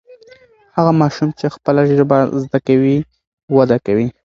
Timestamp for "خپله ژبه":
1.55-2.17